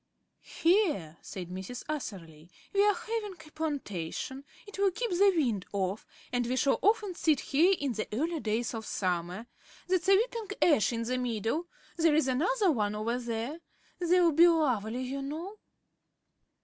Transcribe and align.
"Here," 0.63 1.19
said 1.21 1.49
Mrs. 1.51 1.83
Atherley, 1.87 2.49
"we 2.73 2.83
are 2.83 2.95
having 2.95 3.33
a 3.33 3.51
plantation. 3.51 4.45
It 4.65 4.79
will 4.79 4.89
keep 4.89 5.11
the 5.11 5.31
wind 5.37 5.63
off; 5.73 6.07
and 6.33 6.47
we 6.47 6.55
shall 6.55 6.79
often 6.81 7.13
sit 7.13 7.39
here 7.39 7.75
in 7.79 7.93
the 7.93 8.07
early 8.11 8.39
days 8.39 8.73
of 8.73 8.83
summer. 8.87 9.45
That's 9.87 10.09
a 10.09 10.15
weeping 10.17 10.57
ash 10.59 10.91
in 10.91 11.03
the 11.03 11.19
middle. 11.19 11.67
There's 11.97 12.27
another 12.27 12.71
one 12.71 12.95
over 12.95 13.19
there. 13.19 13.59
They'll 13.99 14.31
be 14.31 14.47
lovely, 14.47 15.03
you 15.03 15.21
know." 15.21 15.59